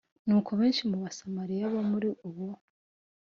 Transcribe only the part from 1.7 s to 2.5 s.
bo muri uwo